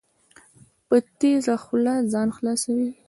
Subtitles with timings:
[0.87, 2.89] په تېزه خوله ځان خلاصوي.